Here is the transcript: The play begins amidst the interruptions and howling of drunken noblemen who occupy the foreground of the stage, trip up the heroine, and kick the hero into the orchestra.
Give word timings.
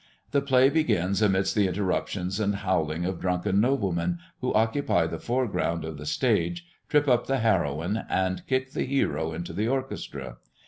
The 0.31 0.41
play 0.41 0.67
begins 0.71 1.21
amidst 1.21 1.53
the 1.53 1.67
interruptions 1.67 2.39
and 2.39 2.55
howling 2.55 3.05
of 3.05 3.19
drunken 3.19 3.61
noblemen 3.61 4.17
who 4.39 4.51
occupy 4.51 5.05
the 5.05 5.19
foreground 5.19 5.85
of 5.85 5.99
the 5.99 6.07
stage, 6.07 6.65
trip 6.89 7.07
up 7.07 7.27
the 7.27 7.37
heroine, 7.37 8.03
and 8.09 8.41
kick 8.47 8.71
the 8.71 8.85
hero 8.85 9.31
into 9.31 9.53
the 9.53 9.67
orchestra. 9.67 10.37